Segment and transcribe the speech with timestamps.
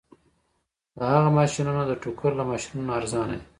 [0.97, 3.45] د هغه ماشینونه د ټوکر له ماشینونو ارزانه دي